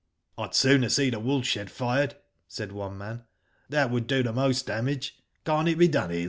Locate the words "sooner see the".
0.55-1.19